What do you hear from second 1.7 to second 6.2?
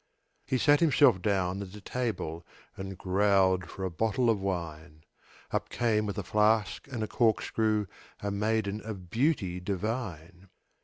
a table, And growled for a bottle of wine; Up came with